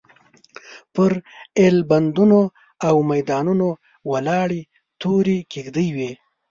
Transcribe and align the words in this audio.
پر 0.93 1.11
ایلبندونو 1.59 2.41
او 2.87 2.95
میدانونو 3.11 3.67
ولاړې 4.11 4.61
تورې 5.01 5.37
کېږدۍ 5.51 5.87
وې. 5.95 6.11